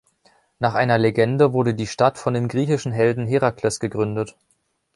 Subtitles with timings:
[0.57, 4.35] Nach einer Legende wurde die Stadt von dem griechischen Helden Herakles gegründet.